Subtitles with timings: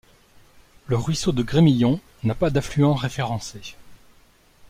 [0.87, 3.75] Le ruisseau de Grémillon n'a pas d'affluent référencé.